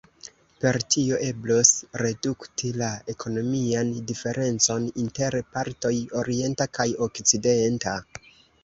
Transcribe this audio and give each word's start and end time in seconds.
Per 0.63 0.77
tio 0.93 1.19
eblos 1.25 1.73
redukti 2.03 2.71
la 2.83 2.89
ekonomian 3.15 3.93
diferencon 4.13 4.91
inter 5.05 5.41
partoj 5.59 5.95
orienta 6.25 6.73
kaj 6.81 6.91
okcidenta. 7.11 7.99